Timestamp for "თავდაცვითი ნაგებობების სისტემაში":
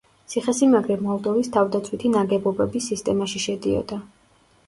1.57-3.43